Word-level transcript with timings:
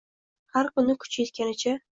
Har 0.55 0.71
kuni, 0.79 0.97
kuchi 1.05 1.23
yetganicha. 1.27 1.81